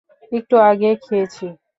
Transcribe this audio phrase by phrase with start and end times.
[0.31, 1.45] একটু আগে খেয়েছি।